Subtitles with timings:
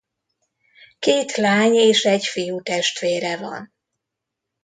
[0.99, 3.73] Két lány- és egy fiútestvére van.